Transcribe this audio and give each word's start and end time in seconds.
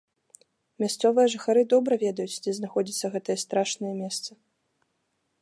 Мясцовыя 0.83 1.27
жыхары 1.33 1.61
добра 1.73 1.93
ведаюць, 2.05 2.41
дзе 2.47 2.51
знаходзіцца 2.61 3.05
гэтае 3.17 3.37
страшнае 3.45 3.93
месца. 4.01 4.31